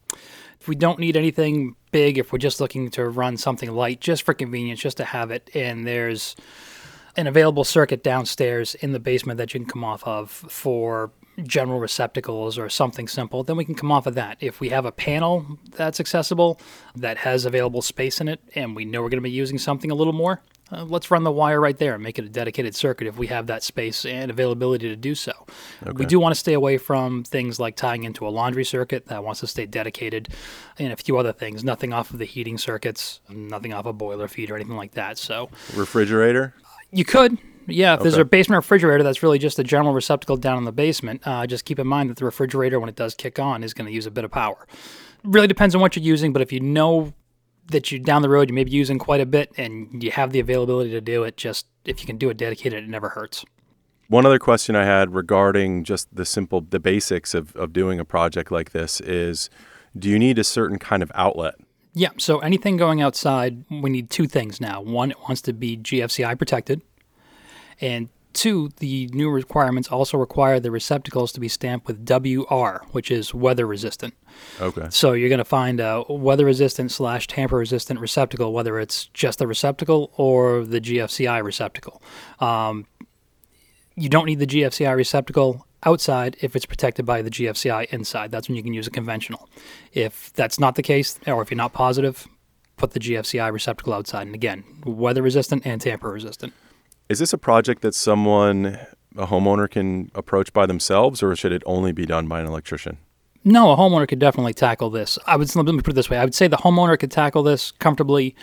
If 0.59 0.67
we 0.67 0.75
don't 0.75 0.99
need 0.99 1.15
anything 1.15 1.75
big, 1.91 2.17
if 2.17 2.31
we're 2.33 2.39
just 2.39 2.59
looking 2.59 2.89
to 2.91 3.07
run 3.07 3.37
something 3.37 3.71
light, 3.71 4.01
just 4.01 4.23
for 4.23 4.33
convenience, 4.33 4.79
just 4.81 4.97
to 4.97 5.05
have 5.05 5.31
it, 5.31 5.49
and 5.53 5.87
there's 5.87 6.35
an 7.15 7.27
available 7.27 7.63
circuit 7.63 8.03
downstairs 8.03 8.75
in 8.75 8.91
the 8.91 8.99
basement 8.99 9.37
that 9.37 9.53
you 9.53 9.59
can 9.61 9.69
come 9.69 9.83
off 9.83 10.03
of 10.05 10.29
for 10.29 11.11
general 11.43 11.79
receptacles 11.79 12.57
or 12.57 12.69
something 12.69 13.07
simple, 13.07 13.43
then 13.43 13.55
we 13.57 13.65
can 13.65 13.75
come 13.75 13.91
off 13.91 14.07
of 14.07 14.15
that. 14.15 14.37
If 14.39 14.59
we 14.59 14.69
have 14.69 14.85
a 14.85 14.91
panel 14.91 15.59
that's 15.71 15.99
accessible, 15.99 16.59
that 16.95 17.17
has 17.17 17.45
available 17.45 17.81
space 17.81 18.19
in 18.19 18.27
it, 18.27 18.41
and 18.55 18.75
we 18.75 18.85
know 18.85 19.01
we're 19.01 19.09
going 19.09 19.21
to 19.21 19.21
be 19.21 19.31
using 19.31 19.57
something 19.57 19.91
a 19.91 19.95
little 19.95 20.13
more, 20.13 20.41
uh, 20.71 20.83
let's 20.83 21.11
run 21.11 21.23
the 21.23 21.31
wire 21.31 21.61
right 21.61 21.77
there 21.77 21.93
and 21.93 22.01
make 22.01 22.17
it 22.17 22.25
a 22.25 22.29
dedicated 22.29 22.75
circuit 22.75 23.07
if 23.07 23.17
we 23.17 23.27
have 23.27 23.47
that 23.47 23.61
space 23.61 24.05
and 24.05 24.31
availability 24.31 24.89
to 24.89 24.95
do 24.95 25.13
so. 25.13 25.31
We 25.93 26.05
do 26.05 26.19
want 26.19 26.33
to 26.33 26.39
stay 26.39 26.53
away 26.53 26.77
from 26.77 27.23
things 27.23 27.59
like 27.59 27.75
tying 27.75 28.03
into 28.03 28.27
a 28.27 28.29
laundry 28.29 28.65
circuit 28.65 29.05
that 29.07 29.23
wants 29.23 29.41
to 29.41 29.47
stay 29.47 29.67
dedicated 29.67 30.29
and 30.79 30.91
a 30.91 30.95
few 30.95 31.17
other 31.17 31.33
things. 31.33 31.63
Nothing 31.63 31.93
off 31.93 32.11
of 32.11 32.17
the 32.17 32.25
heating 32.25 32.57
circuits, 32.57 33.19
nothing 33.29 33.73
off 33.73 33.85
a 33.85 33.93
boiler 33.93 34.27
feed 34.27 34.49
or 34.49 34.55
anything 34.55 34.75
like 34.75 34.93
that. 34.93 35.19
So 35.19 35.49
Refrigerator. 35.75 36.55
you 36.91 37.05
could. 37.05 37.37
Yeah, 37.67 37.95
if 37.95 38.01
there's 38.01 38.17
a 38.17 38.25
basement 38.25 38.57
refrigerator 38.57 39.03
that's 39.03 39.23
really 39.23 39.39
just 39.39 39.57
a 39.57 39.63
general 39.63 39.93
receptacle 39.93 40.37
down 40.37 40.59
in 40.59 40.65
the 40.65 40.71
basement, 40.71 41.21
uh, 41.25 41.47
just 41.47 41.65
keep 41.65 41.79
in 41.79 41.87
mind 41.87 42.11
that 42.11 42.17
the 42.17 42.25
refrigerator, 42.25 42.79
when 42.79 42.89
it 42.89 42.95
does 42.95 43.15
kick 43.15 43.39
on, 43.39 43.63
is 43.63 43.73
going 43.73 43.87
to 43.87 43.91
use 43.91 44.05
a 44.05 44.11
bit 44.11 44.23
of 44.23 44.31
power. 44.31 44.67
Really 45.23 45.47
depends 45.47 45.73
on 45.73 45.81
what 45.81 45.95
you're 45.95 46.05
using, 46.05 46.31
but 46.31 46.43
if 46.43 46.51
you 46.51 46.59
know 46.59 47.13
that 47.67 47.91
you 47.91 47.99
down 47.99 48.21
the 48.21 48.29
road 48.29 48.49
you 48.49 48.55
may 48.55 48.63
be 48.63 48.71
using 48.71 48.99
quite 48.99 49.21
a 49.21 49.25
bit 49.25 49.51
and 49.57 50.03
you 50.03 50.11
have 50.11 50.31
the 50.31 50.39
availability 50.39 50.91
to 50.91 51.01
do 51.01 51.23
it, 51.23 51.37
just 51.37 51.65
if 51.85 51.99
you 51.99 52.05
can 52.05 52.17
do 52.17 52.29
it 52.29 52.37
dedicated, 52.37 52.83
it 52.83 52.89
never 52.89 53.09
hurts. 53.09 53.45
One 54.07 54.25
other 54.25 54.37
question 54.37 54.75
I 54.75 54.85
had 54.85 55.15
regarding 55.15 55.83
just 55.83 56.15
the 56.15 56.25
simple, 56.25 56.61
the 56.61 56.79
basics 56.79 57.33
of, 57.33 57.55
of 57.55 57.73
doing 57.73 57.99
a 57.99 58.05
project 58.05 58.51
like 58.51 58.71
this 58.71 59.01
is 59.01 59.49
do 59.97 60.09
you 60.09 60.19
need 60.19 60.37
a 60.37 60.43
certain 60.43 60.77
kind 60.77 61.01
of 61.01 61.11
outlet? 61.15 61.55
Yeah, 61.93 62.09
so 62.17 62.39
anything 62.39 62.75
going 62.77 63.01
outside, 63.01 63.63
we 63.69 63.89
need 63.89 64.09
two 64.09 64.27
things 64.27 64.59
now. 64.59 64.81
One, 64.81 65.11
it 65.11 65.17
wants 65.21 65.41
to 65.43 65.53
be 65.53 65.77
GFCI 65.77 66.37
protected. 66.37 66.81
And 67.79 68.09
two, 68.35 68.69
the 68.77 69.07
new 69.13 69.29
requirements 69.29 69.87
also 69.89 70.17
require 70.17 70.59
the 70.59 70.69
receptacles 70.69 71.31
to 71.31 71.39
be 71.39 71.47
stamped 71.47 71.87
with 71.87 72.07
WR, 72.07 72.85
which 72.91 73.09
is 73.09 73.33
weather 73.33 73.65
resistant. 73.65 74.13
Okay. 74.59 74.87
So 74.91 75.13
you're 75.13 75.29
going 75.29 75.39
to 75.39 75.45
find 75.45 75.79
a 75.79 76.03
weather 76.09 76.45
resistant 76.45 76.91
slash 76.91 77.25
tamper 77.27 77.57
resistant 77.57 77.99
receptacle, 77.99 78.53
whether 78.53 78.79
it's 78.79 79.05
just 79.07 79.39
the 79.39 79.47
receptacle 79.47 80.11
or 80.17 80.63
the 80.63 80.81
GFCI 80.81 81.43
receptacle. 81.43 82.01
Um, 82.39 82.85
you 83.95 84.09
don't 84.09 84.25
need 84.25 84.39
the 84.39 84.47
GFCI 84.47 84.95
receptacle 84.95 85.65
outside 85.83 86.35
if 86.41 86.55
it's 86.55 86.65
protected 86.65 87.05
by 87.05 87.21
the 87.21 87.29
GFCI 87.29 87.85
inside. 87.93 88.31
That's 88.31 88.49
when 88.49 88.57
you 88.57 88.63
can 88.63 88.73
use 88.73 88.87
a 88.87 88.91
conventional. 88.91 89.49
If 89.93 90.33
that's 90.33 90.59
not 90.59 90.75
the 90.75 90.83
case, 90.83 91.17
or 91.25 91.41
if 91.41 91.49
you're 91.49 91.57
not 91.57 91.73
positive, 91.73 92.27
put 92.75 92.91
the 92.91 92.99
GFCI 92.99 93.51
receptacle 93.53 93.93
outside. 93.93 94.27
And 94.27 94.35
again, 94.35 94.65
weather 94.85 95.21
resistant 95.21 95.65
and 95.65 95.79
tamper 95.79 96.11
resistant. 96.11 96.53
Is 97.07 97.19
this 97.19 97.33
a 97.33 97.37
project 97.37 97.83
that 97.83 97.93
someone, 97.93 98.79
a 99.15 99.27
homeowner, 99.27 99.69
can 99.69 100.09
approach 100.15 100.51
by 100.53 100.65
themselves, 100.65 101.21
or 101.21 101.35
should 101.35 101.51
it 101.51 101.61
only 101.65 101.91
be 101.91 102.05
done 102.05 102.27
by 102.27 102.39
an 102.39 102.47
electrician? 102.47 102.97
No, 103.43 103.71
a 103.71 103.77
homeowner 103.77 104.07
could 104.07 104.17
definitely 104.17 104.55
tackle 104.55 104.89
this. 104.89 105.19
I 105.27 105.35
would 105.35 105.55
let 105.55 105.65
me 105.65 105.81
put 105.81 105.91
it 105.91 105.93
this 105.93 106.09
way: 106.09 106.17
I 106.17 106.23
would 106.23 106.33
say 106.33 106.47
the 106.47 106.57
homeowner 106.57 106.97
could 106.97 107.11
tackle 107.11 107.43
this 107.43 107.69
comfortably, 107.71 108.35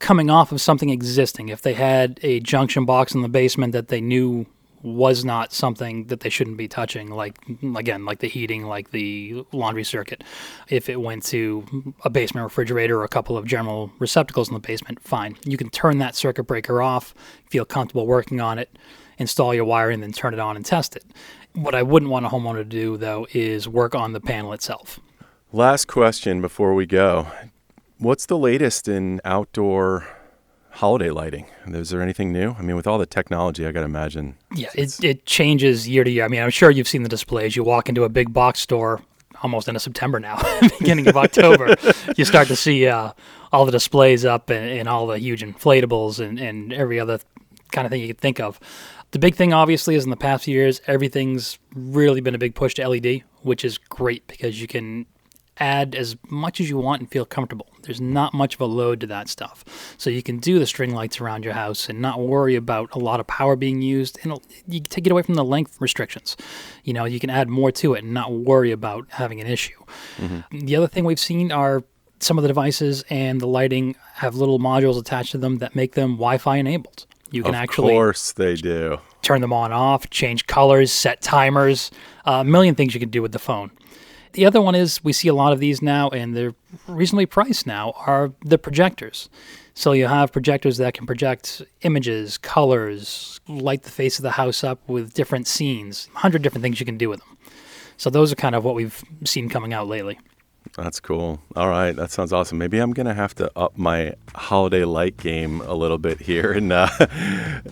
coming 0.00 0.28
off 0.28 0.50
of 0.50 0.60
something 0.60 0.90
existing. 0.90 1.50
If 1.50 1.62
they 1.62 1.74
had 1.74 2.18
a 2.22 2.40
junction 2.40 2.84
box 2.84 3.14
in 3.14 3.22
the 3.22 3.28
basement 3.28 3.72
that 3.74 3.88
they 3.88 4.00
knew 4.00 4.46
was 4.84 5.24
not 5.24 5.52
something 5.52 6.04
that 6.08 6.20
they 6.20 6.28
shouldn't 6.28 6.58
be 6.58 6.68
touching, 6.68 7.10
like 7.10 7.38
again, 7.76 8.04
like 8.04 8.18
the 8.18 8.28
heating, 8.28 8.66
like 8.66 8.90
the 8.90 9.44
laundry 9.50 9.82
circuit. 9.82 10.22
If 10.68 10.90
it 10.90 11.00
went 11.00 11.24
to 11.26 11.94
a 12.04 12.10
basement 12.10 12.44
refrigerator 12.44 13.00
or 13.00 13.04
a 13.04 13.08
couple 13.08 13.36
of 13.36 13.46
general 13.46 13.90
receptacles 13.98 14.48
in 14.48 14.54
the 14.54 14.60
basement, 14.60 15.00
fine. 15.02 15.36
You 15.44 15.56
can 15.56 15.70
turn 15.70 15.98
that 15.98 16.14
circuit 16.14 16.44
breaker 16.44 16.82
off, 16.82 17.14
feel 17.48 17.64
comfortable 17.64 18.06
working 18.06 18.42
on 18.42 18.58
it, 18.58 18.78
install 19.16 19.54
your 19.54 19.64
wiring, 19.64 20.00
then 20.00 20.12
turn 20.12 20.34
it 20.34 20.40
on 20.40 20.54
and 20.54 20.66
test 20.66 20.96
it. 20.96 21.04
What 21.54 21.74
I 21.74 21.82
wouldn't 21.82 22.10
want 22.10 22.26
a 22.26 22.28
homeowner 22.28 22.56
to 22.56 22.64
do, 22.64 22.98
though, 22.98 23.26
is 23.32 23.66
work 23.66 23.94
on 23.94 24.12
the 24.12 24.20
panel 24.20 24.52
itself. 24.52 25.00
Last 25.50 25.86
question 25.86 26.42
before 26.42 26.74
we 26.74 26.84
go. 26.84 27.28
What's 27.98 28.26
the 28.26 28.36
latest 28.36 28.86
in 28.86 29.20
outdoor 29.24 30.06
holiday 30.74 31.10
lighting? 31.10 31.46
Is 31.66 31.90
there 31.90 32.02
anything 32.02 32.32
new? 32.32 32.54
I 32.58 32.62
mean, 32.62 32.76
with 32.76 32.86
all 32.86 32.98
the 32.98 33.06
technology, 33.06 33.66
I 33.66 33.72
got 33.72 33.80
to 33.80 33.86
imagine. 33.86 34.36
Yeah, 34.54 34.68
it, 34.74 35.02
it 35.02 35.26
changes 35.26 35.88
year 35.88 36.04
to 36.04 36.10
year. 36.10 36.24
I 36.24 36.28
mean, 36.28 36.42
I'm 36.42 36.50
sure 36.50 36.70
you've 36.70 36.88
seen 36.88 37.02
the 37.02 37.08
displays. 37.08 37.56
You 37.56 37.64
walk 37.64 37.88
into 37.88 38.04
a 38.04 38.08
big 38.08 38.32
box 38.32 38.60
store 38.60 39.00
almost 39.42 39.68
into 39.68 39.80
September 39.80 40.18
now, 40.18 40.40
beginning 40.78 41.06
of 41.06 41.16
October. 41.16 41.76
you 42.16 42.24
start 42.24 42.48
to 42.48 42.56
see 42.56 42.86
uh, 42.86 43.12
all 43.52 43.66
the 43.66 43.72
displays 43.72 44.24
up 44.24 44.50
and, 44.50 44.66
and 44.78 44.88
all 44.88 45.06
the 45.06 45.18
huge 45.18 45.42
inflatables 45.42 46.18
and, 46.24 46.38
and 46.38 46.72
every 46.72 46.98
other 46.98 47.20
kind 47.72 47.86
of 47.86 47.90
thing 47.90 48.00
you 48.00 48.08
could 48.08 48.18
think 48.18 48.40
of. 48.40 48.58
The 49.10 49.18
big 49.18 49.36
thing, 49.36 49.52
obviously, 49.52 49.94
is 49.94 50.04
in 50.04 50.10
the 50.10 50.16
past 50.16 50.44
few 50.44 50.54
years, 50.54 50.80
everything's 50.86 51.58
really 51.74 52.20
been 52.20 52.34
a 52.34 52.38
big 52.38 52.54
push 52.54 52.74
to 52.74 52.88
LED, 52.88 53.22
which 53.42 53.64
is 53.64 53.78
great 53.78 54.26
because 54.26 54.60
you 54.60 54.66
can 54.66 55.06
add 55.58 55.94
as 55.94 56.16
much 56.28 56.60
as 56.60 56.68
you 56.68 56.76
want 56.76 57.00
and 57.00 57.10
feel 57.10 57.24
comfortable. 57.24 57.68
There's 57.82 58.00
not 58.00 58.34
much 58.34 58.54
of 58.54 58.60
a 58.60 58.66
load 58.66 59.00
to 59.00 59.06
that 59.08 59.28
stuff. 59.28 59.64
So 59.98 60.10
you 60.10 60.22
can 60.22 60.38
do 60.38 60.58
the 60.58 60.66
string 60.66 60.94
lights 60.94 61.20
around 61.20 61.44
your 61.44 61.54
house 61.54 61.88
and 61.88 62.00
not 62.00 62.20
worry 62.20 62.56
about 62.56 62.88
a 62.92 62.98
lot 62.98 63.20
of 63.20 63.26
power 63.26 63.56
being 63.56 63.82
used 63.82 64.18
and 64.22 64.38
you 64.66 64.80
take 64.80 65.06
it 65.06 65.12
away 65.12 65.22
from 65.22 65.34
the 65.34 65.44
length 65.44 65.80
restrictions. 65.80 66.36
You 66.82 66.92
know, 66.92 67.04
you 67.04 67.20
can 67.20 67.30
add 67.30 67.48
more 67.48 67.70
to 67.72 67.94
it 67.94 68.04
and 68.04 68.12
not 68.12 68.32
worry 68.32 68.72
about 68.72 69.06
having 69.10 69.40
an 69.40 69.46
issue. 69.46 69.84
The 70.50 70.76
other 70.76 70.88
thing 70.88 71.04
we've 71.04 71.20
seen 71.20 71.52
are 71.52 71.84
some 72.20 72.38
of 72.38 72.42
the 72.42 72.48
devices 72.48 73.04
and 73.10 73.40
the 73.40 73.46
lighting 73.46 73.96
have 74.14 74.34
little 74.34 74.58
modules 74.58 74.98
attached 74.98 75.32
to 75.32 75.38
them 75.38 75.58
that 75.58 75.76
make 75.76 75.92
them 75.92 76.12
Wi-Fi 76.12 76.56
enabled. 76.56 77.06
You 77.30 77.42
can 77.42 77.54
of 77.54 77.60
actually 77.60 77.92
of 77.92 77.96
course 77.96 78.32
they 78.32 78.54
do. 78.54 78.98
turn 79.22 79.40
them 79.40 79.52
on 79.52 79.72
off, 79.72 80.08
change 80.10 80.46
colors, 80.46 80.92
set 80.92 81.20
timers, 81.20 81.90
uh, 82.26 82.34
a 82.34 82.44
million 82.44 82.74
things 82.76 82.94
you 82.94 83.00
can 83.00 83.10
do 83.10 83.20
with 83.22 83.32
the 83.32 83.38
phone. 83.38 83.72
The 84.34 84.46
other 84.46 84.60
one 84.60 84.74
is 84.74 85.02
we 85.04 85.12
see 85.12 85.28
a 85.28 85.34
lot 85.34 85.52
of 85.52 85.60
these 85.60 85.80
now, 85.80 86.08
and 86.10 86.36
they're 86.36 86.54
reasonably 86.88 87.26
priced 87.26 87.68
now, 87.68 87.92
are 88.04 88.32
the 88.44 88.58
projectors. 88.58 89.28
So 89.74 89.92
you 89.92 90.08
have 90.08 90.32
projectors 90.32 90.76
that 90.78 90.94
can 90.94 91.06
project 91.06 91.62
images, 91.82 92.36
colors, 92.38 93.40
light 93.46 93.84
the 93.84 93.90
face 93.90 94.18
of 94.18 94.24
the 94.24 94.32
house 94.32 94.64
up 94.64 94.80
with 94.88 95.14
different 95.14 95.46
scenes, 95.46 96.08
100 96.14 96.42
different 96.42 96.62
things 96.62 96.80
you 96.80 96.86
can 96.86 96.98
do 96.98 97.08
with 97.08 97.20
them. 97.20 97.38
So 97.96 98.10
those 98.10 98.32
are 98.32 98.36
kind 98.36 98.56
of 98.56 98.64
what 98.64 98.74
we've 98.74 99.04
seen 99.24 99.48
coming 99.48 99.72
out 99.72 99.86
lately. 99.86 100.18
That's 100.76 100.98
cool. 100.98 101.40
All 101.54 101.68
right, 101.68 101.92
that 101.92 102.10
sounds 102.10 102.32
awesome. 102.32 102.58
Maybe 102.58 102.78
I'm 102.78 102.92
gonna 102.92 103.14
have 103.14 103.34
to 103.36 103.50
up 103.56 103.78
my 103.78 104.14
holiday 104.34 104.84
light 104.84 105.16
game 105.16 105.60
a 105.60 105.74
little 105.74 105.98
bit 105.98 106.20
here 106.20 106.52
and 106.52 106.72
uh, 106.72 106.88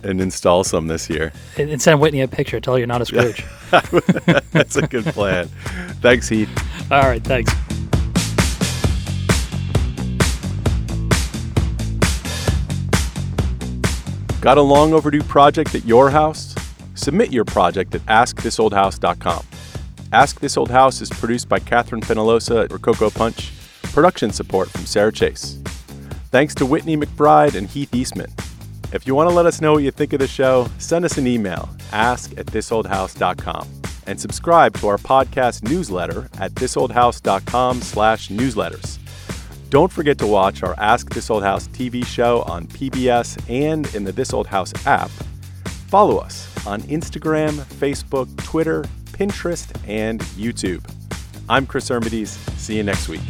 and 0.03 0.21
install 0.21 0.63
some 0.63 0.87
this 0.87 1.09
year. 1.09 1.33
And, 1.57 1.69
and 1.69 1.81
send 1.81 1.99
Whitney 1.99 2.21
a 2.21 2.27
picture. 2.29 2.61
Tell 2.61 2.75
her 2.75 2.79
you're 2.79 2.87
not 2.87 3.01
a 3.01 3.05
Scrooge. 3.05 3.43
That's 4.51 4.77
a 4.77 4.87
good 4.87 5.05
plan. 5.05 5.47
Thanks, 6.01 6.29
Heath. 6.29 6.49
All 6.91 7.01
right, 7.01 7.23
thanks. 7.23 7.53
Got 14.39 14.57
a 14.57 14.61
long 14.61 14.93
overdue 14.93 15.23
project 15.23 15.73
at 15.73 15.85
your 15.85 16.09
house? 16.09 16.53
Submit 16.95 17.31
your 17.31 17.45
project 17.45 17.95
at 17.95 18.05
askthisoldhouse.com. 18.07 19.45
Ask 20.13 20.39
This 20.39 20.57
Old 20.57 20.69
House 20.69 21.01
is 21.01 21.09
produced 21.09 21.49
by 21.49 21.57
Catherine 21.57 21.99
Penalosa 21.99 22.65
at 22.65 22.71
Rococo 22.71 23.09
Punch. 23.09 23.51
Production 23.81 24.31
support 24.31 24.69
from 24.69 24.85
Sarah 24.85 25.11
Chase. 25.11 25.59
Thanks 26.29 26.53
to 26.55 26.67
Whitney 26.67 26.95
McBride 26.95 27.55
and 27.55 27.67
Heath 27.67 27.95
Eastman. 27.95 28.31
If 28.93 29.07
you 29.07 29.15
want 29.15 29.31
to 29.31 29.35
let 29.35 29.47
us 29.47 29.59
know 29.59 29.73
what 29.73 29.81
you 29.81 29.89
think 29.89 30.13
of 30.13 30.19
the 30.19 30.27
show, 30.27 30.67
send 30.77 31.03
us 31.03 31.17
an 31.17 31.25
email, 31.25 31.67
ask 31.91 32.31
at 32.37 32.45
thisoldhouse.com. 32.45 33.67
and 34.05 34.19
subscribe 34.21 34.77
to 34.77 34.87
our 34.87 34.97
podcast 34.97 35.63
newsletter 35.63 36.29
at 36.37 36.51
thisoldhouse.com 36.53 37.81
slash 37.81 38.29
newsletters. 38.29 38.99
Don't 39.71 39.91
forget 39.91 40.19
to 40.19 40.27
watch 40.27 40.61
our 40.61 40.75
Ask 40.77 41.11
This 41.11 41.31
Old 41.31 41.41
House 41.41 41.67
TV 41.69 42.05
show 42.05 42.43
on 42.43 42.67
PBS 42.67 43.49
and 43.49 43.91
in 43.95 44.03
the 44.03 44.11
This 44.11 44.31
Old 44.31 44.45
House 44.45 44.73
app. 44.85 45.09
Follow 45.87 46.17
us 46.17 46.47
on 46.67 46.81
Instagram, 46.83 47.53
Facebook, 47.79 48.27
Twitter, 48.43 48.85
Pinterest, 49.13 49.71
and 49.87 50.19
YouTube. 50.35 50.83
I'm 51.47 51.65
Chris 51.65 51.89
Ermides. 51.89 52.37
See 52.57 52.75
you 52.75 52.83
next 52.83 53.07
week. 53.07 53.21